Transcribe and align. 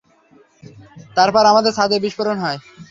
তারপর, 1.17 1.43
আমাদের 1.45 1.71
ছাদে 1.73 1.97
বিস্ফোরন 1.99 2.37
হয়। 2.37 2.59